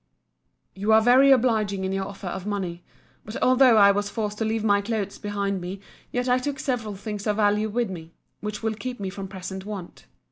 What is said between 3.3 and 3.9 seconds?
although